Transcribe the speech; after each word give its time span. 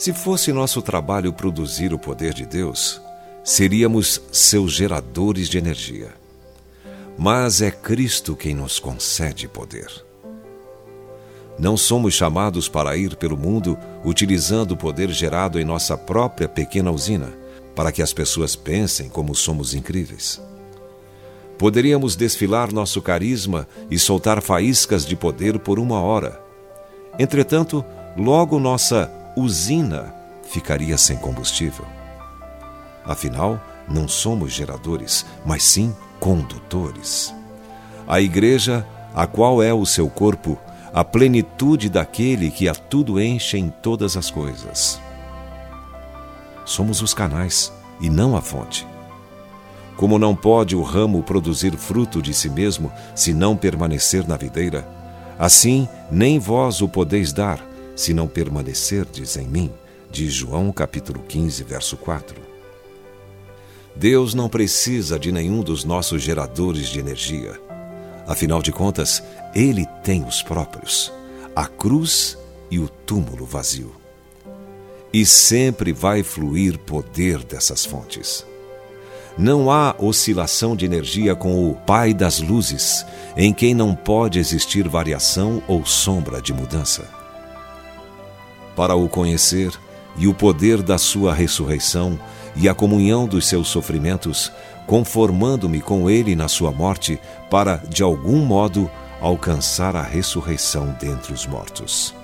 Se 0.00 0.14
fosse 0.14 0.50
nosso 0.50 0.80
trabalho 0.80 1.30
produzir 1.30 1.92
o 1.92 1.98
poder 1.98 2.32
de 2.32 2.46
Deus, 2.46 3.02
seríamos 3.44 4.18
seus 4.32 4.72
geradores 4.72 5.46
de 5.46 5.58
energia. 5.58 6.08
Mas 7.18 7.60
é 7.60 7.70
Cristo 7.70 8.34
quem 8.34 8.54
nos 8.54 8.78
concede 8.78 9.46
poder. 9.46 9.90
Não 11.58 11.76
somos 11.76 12.14
chamados 12.14 12.66
para 12.66 12.96
ir 12.96 13.14
pelo 13.16 13.36
mundo 13.36 13.76
utilizando 14.02 14.72
o 14.72 14.76
poder 14.76 15.10
gerado 15.10 15.60
em 15.60 15.66
nossa 15.66 15.98
própria 15.98 16.48
pequena 16.48 16.90
usina, 16.90 17.28
para 17.76 17.92
que 17.92 18.00
as 18.00 18.14
pessoas 18.14 18.56
pensem 18.56 19.06
como 19.06 19.34
somos 19.34 19.74
incríveis. 19.74 20.40
Poderíamos 21.58 22.16
desfilar 22.16 22.72
nosso 22.72 23.02
carisma 23.02 23.68
e 23.90 23.98
soltar 23.98 24.40
faíscas 24.40 25.04
de 25.04 25.14
poder 25.14 25.58
por 25.58 25.78
uma 25.78 26.00
hora. 26.00 26.42
Entretanto, 27.18 27.84
logo 28.16 28.58
nossa 28.58 29.19
usina 29.36 30.14
ficaria 30.42 30.98
sem 30.98 31.16
combustível. 31.16 31.86
Afinal, 33.04 33.60
não 33.88 34.06
somos 34.06 34.52
geradores, 34.52 35.24
mas 35.44 35.62
sim 35.62 35.94
condutores. 36.18 37.34
A 38.06 38.20
igreja, 38.20 38.86
a 39.14 39.26
qual 39.26 39.62
é 39.62 39.72
o 39.72 39.86
seu 39.86 40.08
corpo, 40.08 40.58
a 40.92 41.04
plenitude 41.04 41.88
daquele 41.88 42.50
que 42.50 42.68
a 42.68 42.74
tudo 42.74 43.20
enche 43.20 43.56
em 43.56 43.70
todas 43.70 44.16
as 44.16 44.30
coisas. 44.30 45.00
Somos 46.64 47.00
os 47.00 47.14
canais 47.14 47.72
e 48.00 48.10
não 48.10 48.36
a 48.36 48.40
fonte. 48.40 48.86
Como 49.96 50.18
não 50.18 50.34
pode 50.34 50.74
o 50.74 50.82
ramo 50.82 51.22
produzir 51.22 51.76
fruto 51.76 52.22
de 52.22 52.32
si 52.32 52.48
mesmo 52.48 52.90
se 53.14 53.32
não 53.32 53.56
permanecer 53.56 54.26
na 54.26 54.36
videira, 54.36 54.88
assim 55.38 55.88
nem 56.10 56.38
vós 56.38 56.80
o 56.80 56.88
podeis 56.88 57.32
dar 57.32 57.69
se 58.00 58.14
não 58.14 58.28
permanecerdes 58.28 59.36
em 59.36 59.46
mim, 59.46 59.72
diz 60.10 60.32
João 60.32 60.72
capítulo 60.72 61.22
15, 61.26 61.62
verso 61.64 61.96
4. 61.96 62.40
Deus 63.96 64.34
não 64.34 64.48
precisa 64.48 65.18
de 65.18 65.32
nenhum 65.32 65.62
dos 65.62 65.84
nossos 65.84 66.22
geradores 66.22 66.88
de 66.88 66.98
energia 66.98 67.60
Afinal 68.30 68.62
de 68.62 68.70
contas, 68.70 69.20
ele 69.52 69.84
tem 70.04 70.22
os 70.22 70.40
próprios, 70.40 71.12
a 71.56 71.66
cruz 71.66 72.38
e 72.70 72.78
o 72.78 72.88
túmulo 72.88 73.44
vazio. 73.44 73.92
E 75.12 75.26
sempre 75.26 75.92
vai 75.92 76.22
fluir 76.22 76.78
poder 76.78 77.42
dessas 77.42 77.84
fontes. 77.84 78.46
Não 79.36 79.68
há 79.68 79.96
oscilação 79.98 80.76
de 80.76 80.84
energia 80.84 81.34
com 81.34 81.68
o 81.68 81.74
Pai 81.74 82.14
das 82.14 82.38
luzes, 82.38 83.04
em 83.36 83.52
quem 83.52 83.74
não 83.74 83.96
pode 83.96 84.38
existir 84.38 84.88
variação 84.88 85.60
ou 85.66 85.84
sombra 85.84 86.40
de 86.40 86.52
mudança. 86.52 87.08
Para 88.80 88.94
o 88.94 89.10
conhecer 89.10 89.78
e 90.16 90.26
o 90.26 90.32
poder 90.32 90.80
da 90.80 90.96
sua 90.96 91.34
ressurreição 91.34 92.18
e 92.56 92.66
a 92.66 92.74
comunhão 92.74 93.26
dos 93.26 93.46
seus 93.46 93.68
sofrimentos, 93.68 94.50
conformando-me 94.86 95.82
com 95.82 96.08
ele 96.08 96.34
na 96.34 96.48
sua 96.48 96.72
morte, 96.72 97.20
para, 97.50 97.76
de 97.76 98.02
algum 98.02 98.38
modo, 98.38 98.90
alcançar 99.20 99.94
a 99.94 100.02
ressurreição 100.02 100.96
dentre 100.98 101.34
os 101.34 101.46
mortos. 101.46 102.14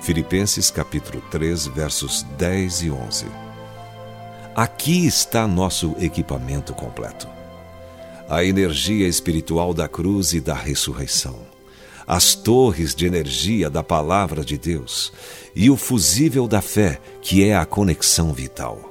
Filipenses 0.00 0.70
capítulo 0.70 1.22
3, 1.30 1.66
versos 1.66 2.22
10 2.38 2.82
e 2.84 2.90
11. 2.90 3.26
Aqui 4.56 5.06
está 5.06 5.46
nosso 5.46 5.94
equipamento 6.00 6.72
completo. 6.72 7.28
A 8.26 8.42
energia 8.42 9.06
espiritual 9.06 9.74
da 9.74 9.86
cruz 9.86 10.32
e 10.32 10.40
da 10.40 10.54
ressurreição. 10.54 11.49
As 12.06 12.34
torres 12.34 12.94
de 12.94 13.06
energia 13.06 13.70
da 13.70 13.82
palavra 13.82 14.44
de 14.44 14.58
Deus 14.58 15.12
e 15.54 15.70
o 15.70 15.76
fusível 15.76 16.48
da 16.48 16.60
fé, 16.60 17.00
que 17.20 17.44
é 17.44 17.56
a 17.56 17.64
conexão 17.64 18.32
vital. 18.32 18.90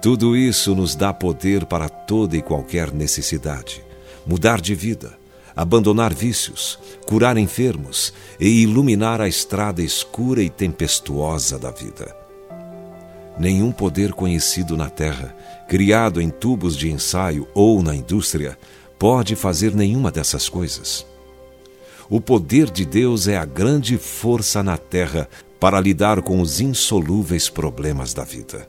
Tudo 0.00 0.34
isso 0.34 0.74
nos 0.74 0.94
dá 0.94 1.12
poder 1.12 1.66
para 1.66 1.88
toda 1.88 2.36
e 2.36 2.40
qualquer 2.40 2.90
necessidade. 2.90 3.84
Mudar 4.26 4.60
de 4.60 4.74
vida, 4.74 5.18
abandonar 5.54 6.14
vícios, 6.14 6.78
curar 7.06 7.36
enfermos 7.36 8.12
e 8.38 8.62
iluminar 8.62 9.20
a 9.20 9.28
estrada 9.28 9.82
escura 9.82 10.42
e 10.42 10.48
tempestuosa 10.48 11.58
da 11.58 11.70
vida. 11.70 12.16
Nenhum 13.38 13.72
poder 13.72 14.12
conhecido 14.12 14.76
na 14.76 14.88
Terra, 14.88 15.36
criado 15.68 16.20
em 16.20 16.30
tubos 16.30 16.76
de 16.76 16.90
ensaio 16.90 17.46
ou 17.54 17.82
na 17.82 17.94
indústria, 17.94 18.58
pode 18.98 19.36
fazer 19.36 19.74
nenhuma 19.74 20.10
dessas 20.10 20.48
coisas. 20.48 21.06
O 22.10 22.20
poder 22.20 22.68
de 22.68 22.84
Deus 22.84 23.28
é 23.28 23.36
a 23.36 23.44
grande 23.44 23.96
força 23.96 24.64
na 24.64 24.76
Terra 24.76 25.28
para 25.60 25.80
lidar 25.80 26.20
com 26.22 26.40
os 26.40 26.60
insolúveis 26.60 27.48
problemas 27.48 28.12
da 28.12 28.24
vida. 28.24 28.68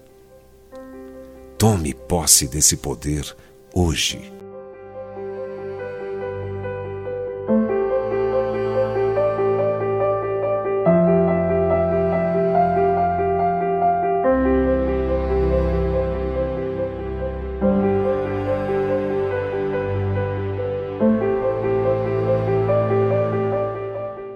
Tome 1.58 1.92
posse 1.92 2.48
desse 2.48 2.78
poder 2.78 3.36
hoje. 3.74 4.32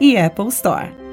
e 0.00 0.16
Apple 0.16 0.48
Store. 0.48 1.07